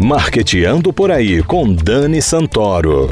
Marqueteando 0.00 0.92
por 0.92 1.10
aí 1.10 1.42
com 1.42 1.72
Dani 1.72 2.20
Santoro. 2.20 3.08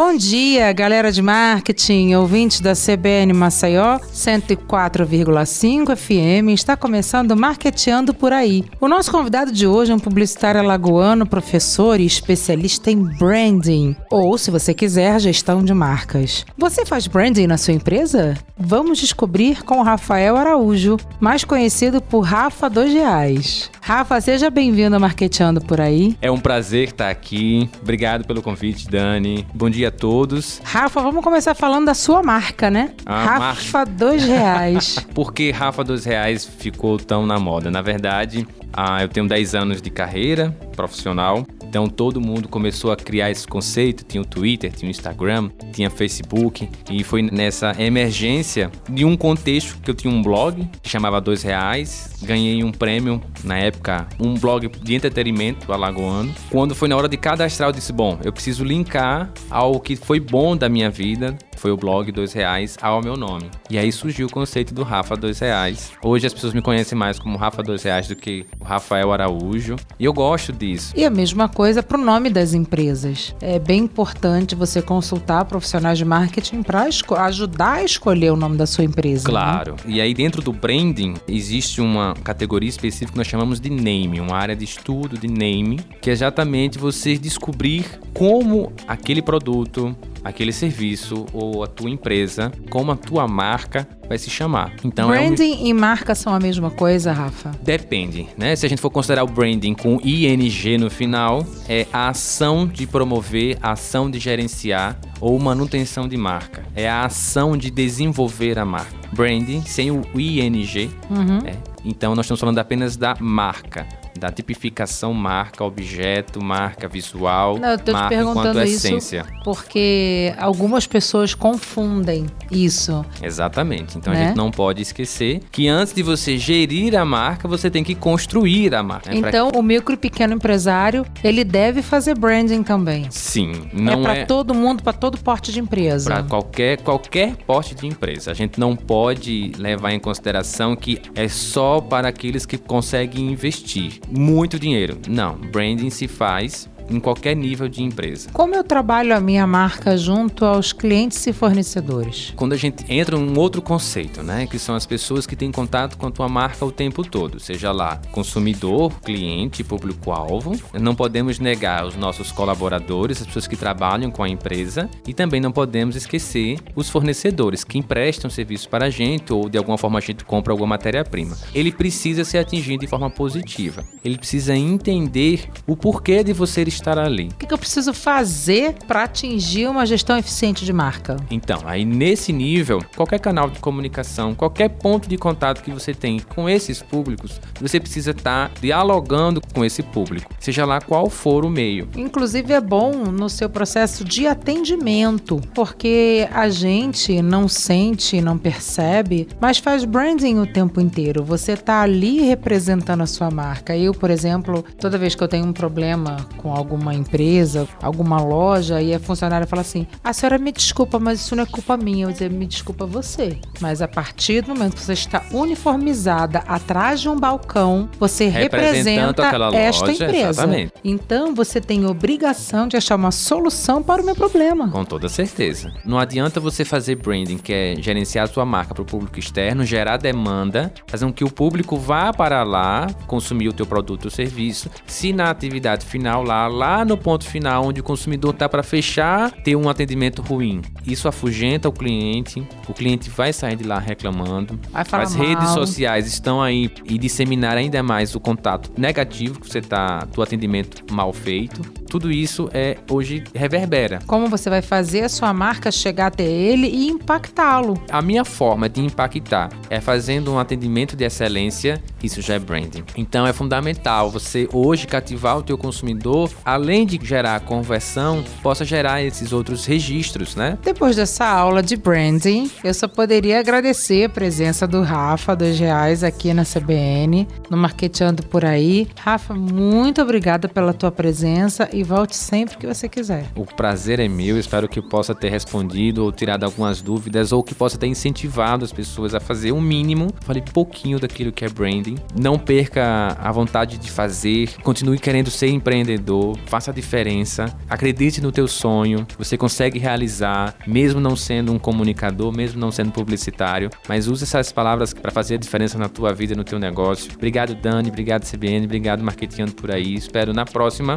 Bom 0.00 0.16
dia, 0.16 0.72
galera 0.72 1.10
de 1.10 1.20
marketing, 1.20 2.14
ouvintes 2.14 2.60
da 2.60 2.72
CBN 2.72 3.32
Maceió 3.32 3.98
104,5 3.98 5.96
FM. 5.96 6.50
Está 6.54 6.76
começando 6.76 7.36
Marketeando 7.36 8.14
por 8.14 8.32
aí. 8.32 8.64
O 8.80 8.86
nosso 8.86 9.10
convidado 9.10 9.50
de 9.50 9.66
hoje 9.66 9.90
é 9.90 9.94
um 9.96 9.98
publicitário 9.98 10.60
alagoano, 10.60 11.26
professor 11.26 11.98
e 11.98 12.06
especialista 12.06 12.92
em 12.92 13.02
branding, 13.18 13.96
ou, 14.08 14.38
se 14.38 14.52
você 14.52 14.72
quiser, 14.72 15.18
gestão 15.18 15.64
de 15.64 15.74
marcas. 15.74 16.46
Você 16.56 16.86
faz 16.86 17.08
branding 17.08 17.48
na 17.48 17.58
sua 17.58 17.74
empresa? 17.74 18.36
Vamos 18.56 18.98
descobrir 18.98 19.64
com 19.64 19.82
Rafael 19.82 20.36
Araújo, 20.36 20.96
mais 21.18 21.42
conhecido 21.42 22.00
por 22.00 22.20
Rafa 22.20 22.70
Dois 22.70 22.92
Reais. 22.92 23.68
Rafa, 23.80 24.20
seja 24.20 24.50
bem-vindo 24.50 24.94
a 24.94 24.98
Marketeando 24.98 25.60
por 25.60 25.80
aí. 25.80 26.16
É 26.20 26.30
um 26.30 26.38
prazer 26.38 26.88
estar 26.88 27.08
aqui. 27.08 27.68
Obrigado 27.80 28.26
pelo 28.26 28.42
convite, 28.42 28.86
Dani. 28.86 29.46
Bom 29.54 29.70
dia 29.70 29.87
a 29.88 29.90
todos. 29.90 30.60
Rafa, 30.64 31.00
vamos 31.00 31.24
começar 31.24 31.54
falando 31.54 31.86
da 31.86 31.94
sua 31.94 32.22
marca, 32.22 32.70
né? 32.70 32.92
A 33.04 33.24
Rafa 33.24 33.84
Dois 33.84 34.24
Reais. 34.24 34.98
Por 35.14 35.32
que 35.32 35.50
Rafa 35.50 35.82
Dois 35.82 36.04
Reais 36.04 36.44
ficou 36.44 36.98
tão 36.98 37.26
na 37.26 37.38
moda? 37.38 37.70
Na 37.70 37.82
verdade, 37.82 38.46
ah, 38.72 39.02
eu 39.02 39.08
tenho 39.08 39.26
10 39.26 39.54
anos 39.54 39.82
de 39.82 39.90
carreira 39.90 40.54
profissional, 40.76 41.46
então 41.68 41.86
todo 41.88 42.20
mundo 42.20 42.48
começou 42.48 42.90
a 42.90 42.96
criar 42.96 43.30
esse 43.30 43.46
conceito. 43.46 44.04
Tinha 44.04 44.22
o 44.22 44.24
Twitter, 44.24 44.72
tinha 44.72 44.88
o 44.88 44.90
Instagram, 44.90 45.50
tinha 45.72 45.90
Facebook, 45.90 46.68
e 46.90 47.04
foi 47.04 47.22
nessa 47.22 47.74
emergência 47.78 48.70
de 48.88 49.04
um 49.04 49.16
contexto 49.16 49.78
que 49.82 49.90
eu 49.90 49.94
tinha 49.94 50.12
um 50.12 50.22
blog 50.22 50.68
chamava 50.82 51.20
Dois 51.20 51.42
Reais, 51.42 52.16
ganhei 52.22 52.64
um 52.64 52.72
prêmio 52.72 53.20
na 53.44 53.58
época, 53.58 54.08
um 54.18 54.34
blog 54.34 54.68
de 54.82 54.94
entretenimento 54.94 55.72
alagoano. 55.72 56.34
Quando 56.50 56.74
foi 56.74 56.88
na 56.88 56.96
hora 56.96 57.08
de 57.08 57.16
cadastrar, 57.16 57.68
eu 57.68 57.72
disse: 57.72 57.92
bom, 57.92 58.18
eu 58.24 58.32
preciso 58.32 58.64
linkar 58.64 59.30
ao 59.50 59.78
que 59.78 59.96
foi 59.96 60.18
bom 60.18 60.56
da 60.56 60.68
minha 60.68 60.90
vida 60.90 61.36
foi 61.58 61.70
o 61.70 61.76
blog 61.76 62.10
Dois 62.12 62.32
Reais 62.32 62.76
ao 62.80 63.02
meu 63.02 63.16
nome. 63.16 63.50
E 63.68 63.76
aí 63.76 63.90
surgiu 63.92 64.26
o 64.26 64.30
conceito 64.30 64.72
do 64.72 64.82
Rafa 64.82 65.16
Dois 65.16 65.40
Reais. 65.40 65.92
Hoje 66.02 66.26
as 66.26 66.32
pessoas 66.32 66.54
me 66.54 66.62
conhecem 66.62 66.96
mais 66.96 67.18
como 67.18 67.36
Rafa 67.36 67.62
Dois 67.62 67.82
Reais 67.82 68.08
do 68.08 68.16
que 68.16 68.46
o 68.60 68.64
Rafael 68.64 69.12
Araújo. 69.12 69.76
E 69.98 70.04
eu 70.04 70.12
gosto 70.12 70.52
disso. 70.52 70.92
E 70.96 71.04
a 71.04 71.10
mesma 71.10 71.48
coisa 71.48 71.82
para 71.82 71.98
o 71.98 72.04
nome 72.04 72.30
das 72.30 72.54
empresas. 72.54 73.34
É 73.40 73.58
bem 73.58 73.80
importante 73.80 74.54
você 74.54 74.80
consultar 74.80 75.44
profissionais 75.44 75.98
de 75.98 76.04
marketing 76.04 76.62
para 76.62 76.88
ajudar 77.26 77.72
a 77.74 77.84
escolher 77.84 78.30
o 78.30 78.36
nome 78.36 78.56
da 78.56 78.66
sua 78.66 78.84
empresa. 78.84 79.24
Né? 79.24 79.30
Claro. 79.30 79.72
Né? 79.84 79.94
E 79.94 80.00
aí 80.00 80.14
dentro 80.14 80.40
do 80.40 80.52
branding 80.52 81.14
existe 81.26 81.80
uma 81.80 82.14
categoria 82.22 82.68
específica 82.68 83.12
que 83.12 83.18
nós 83.18 83.26
chamamos 83.26 83.60
de 83.60 83.70
name, 83.70 84.20
uma 84.20 84.36
área 84.36 84.54
de 84.54 84.64
estudo 84.64 85.18
de 85.18 85.28
name, 85.28 85.80
que 86.00 86.10
é 86.10 86.12
exatamente 86.12 86.78
você 86.78 87.18
descobrir 87.18 87.84
como 88.14 88.72
aquele 88.86 89.22
produto, 89.22 89.96
aquele 90.24 90.52
serviço 90.52 91.26
ou 91.32 91.62
a 91.62 91.66
tua 91.66 91.90
empresa, 91.90 92.52
como 92.70 92.92
a 92.92 92.96
tua 92.96 93.26
marca 93.26 93.86
vai 94.08 94.18
se 94.18 94.30
chamar. 94.30 94.72
Então 94.84 95.08
branding 95.08 95.52
é 95.52 95.62
um... 95.62 95.66
e 95.66 95.74
marca 95.74 96.14
são 96.14 96.34
a 96.34 96.40
mesma 96.40 96.70
coisa, 96.70 97.12
Rafa? 97.12 97.52
Depende, 97.62 98.26
né? 98.36 98.56
Se 98.56 98.64
a 98.64 98.68
gente 98.68 98.80
for 98.80 98.90
considerar 98.90 99.24
o 99.24 99.26
branding 99.26 99.74
com 99.74 100.00
ing 100.02 100.78
no 100.78 100.90
final, 100.90 101.44
é 101.68 101.86
a 101.92 102.08
ação 102.08 102.66
de 102.66 102.86
promover, 102.86 103.58
a 103.62 103.72
ação 103.72 104.10
de 104.10 104.18
gerenciar 104.18 104.98
ou 105.20 105.38
manutenção 105.38 106.08
de 106.08 106.16
marca. 106.16 106.64
É 106.74 106.88
a 106.88 107.04
ação 107.04 107.56
de 107.56 107.70
desenvolver 107.70 108.58
a 108.58 108.64
marca. 108.64 108.96
Branding 109.12 109.62
sem 109.62 109.90
o 109.90 110.02
ing, 110.14 110.90
uhum. 111.10 111.38
é. 111.46 111.56
então 111.84 112.14
nós 112.14 112.26
estamos 112.26 112.40
falando 112.40 112.58
apenas 112.58 112.96
da 112.96 113.16
marca 113.18 113.86
da 114.18 114.30
tipificação 114.30 115.14
marca 115.14 115.64
objeto, 115.64 116.42
marca 116.42 116.88
visual, 116.88 117.58
Não, 117.58 117.70
eu 117.70 117.78
tô 117.78 117.92
marca 117.92 118.08
te 118.08 118.18
perguntando 118.18 118.60
essência. 118.60 119.24
Isso 119.26 119.38
porque 119.48 120.34
algumas 120.36 120.86
pessoas 120.86 121.34
confundem 121.34 122.26
isso. 122.50 123.04
Exatamente. 123.22 123.96
Então 123.96 124.12
né? 124.12 124.22
a 124.22 124.26
gente 124.26 124.36
não 124.36 124.50
pode 124.50 124.82
esquecer 124.82 125.40
que 125.50 125.68
antes 125.68 125.94
de 125.94 126.02
você 126.02 126.36
gerir 126.36 126.94
a 126.94 127.04
marca, 127.04 127.48
você 127.48 127.70
tem 127.70 127.82
que 127.82 127.94
construir 127.94 128.74
a 128.74 128.82
marca. 128.82 129.10
Né? 129.10 129.16
Então 129.16 129.50
pra... 129.50 129.58
o 129.58 129.62
micro 129.62 129.94
e 129.94 129.96
pequeno 129.96 130.34
empresário, 130.34 131.06
ele 131.22 131.44
deve 131.44 131.80
fazer 131.80 132.18
branding 132.18 132.62
também. 132.62 133.06
Sim, 133.10 133.52
não 133.72 133.94
é 133.94 134.02
para 134.02 134.16
é... 134.16 134.24
todo 134.26 134.54
mundo, 134.54 134.82
para 134.82 134.92
todo 134.92 135.18
porte 135.18 135.52
de 135.52 135.60
empresa. 135.60 136.10
Para 136.10 136.22
qualquer 136.22 136.80
qualquer 136.82 137.36
porte 137.46 137.74
de 137.74 137.86
empresa. 137.86 138.30
A 138.30 138.34
gente 138.34 138.58
não 138.60 138.76
pode 138.76 139.52
levar 139.56 139.92
em 139.92 140.00
consideração 140.00 140.76
que 140.76 141.00
é 141.14 141.28
só 141.28 141.80
para 141.80 142.08
aqueles 142.08 142.44
que 142.44 142.58
conseguem 142.58 143.32
investir 143.32 144.00
muito 144.10 144.58
dinheiro. 144.58 144.98
Não, 145.08 145.36
branding 145.36 145.90
se 145.90 146.08
faz 146.08 146.68
em 146.90 147.00
qualquer 147.00 147.34
nível 147.34 147.68
de 147.68 147.82
empresa. 147.82 148.30
Como 148.32 148.54
eu 148.54 148.64
trabalho 148.64 149.14
a 149.14 149.20
minha 149.20 149.46
marca 149.46 149.96
junto 149.96 150.44
aos 150.44 150.72
clientes 150.72 151.26
e 151.26 151.32
fornecedores? 151.32 152.32
Quando 152.36 152.52
a 152.52 152.56
gente 152.56 152.84
entra 152.88 153.16
num 153.16 153.38
outro 153.38 153.60
conceito, 153.60 154.22
né, 154.22 154.46
que 154.46 154.58
são 154.58 154.74
as 154.74 154.86
pessoas 154.86 155.26
que 155.26 155.36
têm 155.36 155.50
contato 155.50 155.96
com 155.96 156.06
a 156.06 156.10
tua 156.10 156.28
marca 156.28 156.64
o 156.64 156.72
tempo 156.72 157.02
todo, 157.02 157.40
seja 157.40 157.72
lá 157.72 158.00
consumidor, 158.12 158.92
cliente, 159.00 159.64
público-alvo, 159.64 160.52
não 160.80 160.94
podemos 160.94 161.38
negar 161.38 161.84
os 161.86 161.96
nossos 161.96 162.30
colaboradores, 162.30 163.20
as 163.20 163.26
pessoas 163.26 163.46
que 163.46 163.56
trabalham 163.56 164.10
com 164.10 164.22
a 164.22 164.28
empresa 164.28 164.88
e 165.06 165.12
também 165.12 165.40
não 165.40 165.52
podemos 165.52 165.96
esquecer 165.96 166.58
os 166.74 166.88
fornecedores 166.88 167.64
que 167.64 167.78
emprestam 167.78 168.30
serviço 168.30 168.68
para 168.68 168.86
a 168.86 168.90
gente 168.90 169.32
ou 169.32 169.48
de 169.48 169.58
alguma 169.58 169.78
forma 169.78 169.98
a 169.98 170.02
gente 170.02 170.24
compra 170.24 170.52
alguma 170.52 170.68
matéria-prima. 170.68 171.36
Ele 171.54 171.72
precisa 171.72 172.24
ser 172.24 172.38
atingido 172.38 172.80
de 172.80 172.86
forma 172.86 173.10
positiva. 173.10 173.84
Ele 174.04 174.16
precisa 174.16 174.54
entender 174.54 175.48
o 175.66 175.76
porquê 175.76 176.22
de 176.22 176.32
você 176.32 176.62
estar 176.62 176.77
ali. 176.86 177.28
O 177.32 177.46
que, 177.46 177.52
eu 177.52 177.58
preciso 177.58 177.92
fazer 177.92 178.74
para 178.86 179.04
atingir 179.04 179.68
uma 179.68 179.84
gestão 179.86 180.16
eficiente 180.16 180.64
de 180.64 180.72
marca? 180.72 181.16
Então, 181.30 181.62
aí 181.64 181.84
nesse 181.84 182.32
nível, 182.32 182.82
qualquer 182.96 183.18
canal 183.18 183.50
de 183.50 183.58
comunicação, 183.58 184.34
qualquer 184.34 184.68
ponto 184.68 185.08
de 185.08 185.16
contato 185.16 185.62
que 185.62 185.70
você 185.70 185.92
tem 185.92 186.20
com 186.20 186.48
esses 186.48 186.82
públicos, 186.82 187.40
você 187.60 187.80
precisa 187.80 188.10
estar 188.12 188.48
tá 188.48 188.54
dialogando 188.60 189.40
com 189.52 189.64
esse 189.64 189.82
público, 189.82 190.32
seja 190.38 190.64
lá 190.64 190.80
qual 190.80 191.08
for 191.08 191.44
o 191.44 191.50
meio. 191.50 191.88
Inclusive 191.96 192.52
é 192.52 192.60
bom 192.60 192.92
no 192.92 193.28
seu 193.28 193.48
processo 193.48 194.04
de 194.04 194.26
atendimento, 194.26 195.40
porque 195.54 196.28
a 196.32 196.48
gente 196.48 197.20
não 197.22 197.48
sente, 197.48 198.20
não 198.20 198.36
percebe, 198.36 199.28
mas 199.40 199.58
faz 199.58 199.84
branding 199.84 200.38
o 200.38 200.46
tempo 200.46 200.80
inteiro. 200.80 201.24
Você 201.24 201.52
está 201.52 201.82
ali 201.82 202.20
representando 202.20 203.02
a 203.02 203.06
sua 203.06 203.30
marca. 203.30 203.76
Eu, 203.76 203.92
por 203.92 204.10
exemplo, 204.10 204.64
toda 204.78 204.98
vez 204.98 205.14
que 205.14 205.22
eu 205.22 205.28
tenho 205.28 205.46
um 205.46 205.52
problema 205.52 206.16
com 206.36 206.54
algum 206.54 206.67
alguma 206.68 206.94
empresa, 206.94 207.66
alguma 207.82 208.20
loja, 208.20 208.82
e 208.82 208.94
a 208.94 209.00
funcionária 209.00 209.46
fala 209.46 209.62
assim: 209.62 209.86
a 210.04 210.12
senhora 210.12 210.36
me 210.36 210.52
desculpa, 210.52 210.98
mas 210.98 211.20
isso 211.20 211.34
não 211.34 211.42
é 211.42 211.46
culpa 211.46 211.76
minha. 211.76 212.04
Eu 212.04 212.12
dizer, 212.12 212.30
me 212.30 212.46
desculpa 212.46 212.84
você. 212.84 213.38
Mas 213.60 213.80
a 213.80 213.88
partir 213.88 214.42
do 214.42 214.54
momento 214.54 214.74
que 214.74 214.82
você 214.82 214.92
está 214.92 215.22
uniformizada 215.32 216.40
atrás 216.46 217.00
de 217.00 217.08
um 217.08 217.16
balcão, 217.16 217.88
você 217.98 218.28
representa 218.28 219.22
esta 219.54 219.86
loja, 219.86 219.92
empresa. 219.92 220.28
Exatamente. 220.28 220.72
Então 220.84 221.34
você 221.34 221.60
tem 221.60 221.86
obrigação 221.86 222.68
de 222.68 222.76
achar 222.76 222.96
uma 222.96 223.10
solução 223.10 223.82
para 223.82 224.02
o 224.02 224.04
meu 224.04 224.14
problema. 224.14 224.68
Com 224.68 224.84
toda 224.84 225.08
certeza. 225.08 225.72
Não 225.84 225.98
adianta 225.98 226.38
você 226.38 226.64
fazer 226.64 226.96
branding, 226.96 227.38
que 227.38 227.52
é 227.52 227.74
gerenciar 227.78 228.24
a 228.24 228.28
sua 228.28 228.44
marca 228.44 228.74
para 228.74 228.82
o 228.82 228.86
público 228.86 229.18
externo, 229.18 229.64
gerar 229.64 229.96
demanda, 229.96 230.72
fazer 230.86 231.06
com 231.06 231.12
que 231.12 231.24
o 231.24 231.30
público 231.30 231.76
vá 231.76 232.12
para 232.12 232.42
lá 232.42 232.86
consumir 233.06 233.48
o 233.48 233.52
teu 233.52 233.64
produto 233.64 234.06
ou 234.06 234.10
serviço, 234.10 234.70
se 234.86 235.12
na 235.12 235.30
atividade 235.30 235.86
final 235.86 236.22
lá 236.22 236.46
lá 236.58 236.84
no 236.84 236.96
ponto 236.96 237.24
final, 237.24 237.66
onde 237.66 237.80
o 237.80 237.84
consumidor 237.84 238.34
está 238.34 238.48
para 238.48 238.64
fechar, 238.64 239.30
ter 239.30 239.54
um 239.54 239.68
atendimento 239.68 240.20
ruim. 240.20 240.60
Isso 240.84 241.06
afugenta 241.06 241.68
o 241.68 241.72
cliente, 241.72 242.42
o 242.68 242.74
cliente 242.74 243.08
vai 243.08 243.32
sair 243.32 243.54
de 243.54 243.64
lá 243.64 243.78
reclamando. 243.78 244.58
As 244.74 245.14
mal. 245.14 245.26
redes 245.26 245.50
sociais 245.50 246.06
estão 246.08 246.42
aí 246.42 246.70
e 246.84 246.98
disseminar 246.98 247.56
ainda 247.56 247.80
mais 247.82 248.14
o 248.16 248.20
contato 248.20 248.72
negativo 248.76 249.40
que 249.40 249.48
você 249.48 249.60
tá, 249.60 250.00
do 250.12 250.20
atendimento 250.20 250.92
mal 250.92 251.12
feito. 251.12 251.62
Tudo 251.88 252.12
isso 252.12 252.48
é 252.52 252.76
hoje 252.90 253.24
reverbera. 253.34 254.00
Como 254.06 254.28
você 254.28 254.50
vai 254.50 254.62
fazer 254.62 255.02
a 255.02 255.08
sua 255.08 255.32
marca 255.32 255.70
chegar 255.70 256.08
até 256.08 256.24
ele 256.24 256.66
e 256.66 256.88
impactá-lo? 256.88 257.80
A 257.90 258.02
minha 258.02 258.24
forma 258.24 258.68
de 258.68 258.80
impactar 258.80 259.50
é 259.70 259.80
fazendo 259.80 260.32
um 260.32 260.38
atendimento 260.38 260.96
de 260.96 261.04
excelência, 261.04 261.82
isso 262.02 262.20
já 262.20 262.34
é 262.34 262.38
branding. 262.38 262.84
Então 262.96 263.26
é 263.26 263.32
fundamental 263.32 264.10
você 264.10 264.48
hoje 264.52 264.86
cativar 264.86 265.38
o 265.38 265.42
teu 265.42 265.56
consumidor 265.56 266.30
além 266.44 266.86
de 266.86 266.98
gerar 267.02 267.40
conversão, 267.40 268.24
possa 268.42 268.64
gerar 268.64 269.02
esses 269.02 269.32
outros 269.32 269.64
registros, 269.64 270.36
né? 270.36 270.58
Depois 270.62 270.96
dessa 270.96 271.26
aula 271.26 271.62
de 271.62 271.76
branding, 271.76 272.50
eu 272.62 272.74
só 272.74 272.86
poderia 272.86 273.40
agradecer 273.40 274.04
a 274.04 274.08
presença 274.08 274.66
do 274.66 274.82
Rafa, 274.82 275.34
dois 275.34 275.58
reais, 275.58 276.04
aqui 276.04 276.34
na 276.34 276.44
CBN, 276.44 277.26
no 277.50 277.56
Marqueteando 277.56 278.22
por 278.24 278.44
aí. 278.44 278.88
Rafa, 278.98 279.34
muito 279.34 280.02
obrigada 280.02 280.48
pela 280.48 280.72
tua 280.72 280.90
presença 280.90 281.68
e 281.78 281.82
volte 281.84 282.16
sempre 282.16 282.56
que 282.56 282.66
você 282.66 282.88
quiser. 282.88 283.26
O 283.36 283.44
prazer 283.44 284.00
é 284.00 284.08
meu, 284.08 284.36
espero 284.36 284.68
que 284.68 284.82
possa 284.82 285.14
ter 285.14 285.30
respondido 285.30 286.02
ou 286.02 286.10
tirado 286.10 286.42
algumas 286.42 286.82
dúvidas 286.82 287.30
ou 287.30 287.42
que 287.42 287.54
possa 287.54 287.78
ter 287.78 287.86
incentivado 287.86 288.64
as 288.64 288.72
pessoas 288.72 289.14
a 289.14 289.20
fazer 289.20 289.52
o 289.52 289.60
mínimo. 289.60 290.08
Falei 290.22 290.42
pouquinho 290.52 290.98
daquilo 290.98 291.30
que 291.30 291.44
é 291.44 291.48
branding. 291.48 291.96
Não 292.18 292.36
perca 292.36 293.16
a 293.20 293.30
vontade 293.30 293.78
de 293.78 293.90
fazer, 293.90 294.50
continue 294.62 294.98
querendo 294.98 295.30
ser 295.30 295.48
empreendedor, 295.48 296.36
faça 296.46 296.70
a 296.72 296.74
diferença, 296.74 297.56
acredite 297.68 298.20
no 298.20 298.32
teu 298.32 298.48
sonho, 298.48 299.06
você 299.16 299.36
consegue 299.36 299.78
realizar, 299.78 300.56
mesmo 300.66 301.00
não 301.00 301.14
sendo 301.14 301.52
um 301.52 301.58
comunicador, 301.58 302.34
mesmo 302.34 302.60
não 302.60 302.72
sendo 302.72 302.90
publicitário, 302.90 303.70
mas 303.88 304.08
use 304.08 304.24
essas 304.24 304.50
palavras 304.50 304.92
para 304.92 305.12
fazer 305.12 305.36
a 305.36 305.38
diferença 305.38 305.78
na 305.78 305.88
tua 305.88 306.12
vida, 306.12 306.34
no 306.34 306.42
teu 306.42 306.58
negócio. 306.58 307.12
Obrigado 307.14 307.54
Dani, 307.54 307.88
obrigado 307.88 308.28
CBN, 308.28 308.66
obrigado 308.66 309.02
Marketing 309.02 309.46
por 309.46 309.70
aí. 309.70 309.94
Espero 309.94 310.32
na 310.32 310.44
próxima 310.44 310.96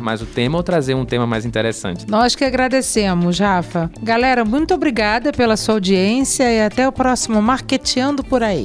mais 0.00 0.22
o 0.22 0.26
tema 0.26 0.56
ou 0.56 0.62
trazer 0.62 0.94
um 0.94 1.04
tema 1.04 1.26
mais 1.26 1.44
interessante. 1.44 2.06
Nós 2.08 2.34
que 2.34 2.44
agradecemos, 2.44 3.38
Rafa. 3.38 3.90
Galera, 4.02 4.44
muito 4.44 4.74
obrigada 4.74 5.32
pela 5.32 5.56
sua 5.56 5.74
audiência 5.74 6.50
e 6.50 6.60
até 6.60 6.86
o 6.86 6.92
próximo 6.92 7.40
Marqueteando 7.42 8.22
por 8.24 8.42
aí. 8.42 8.64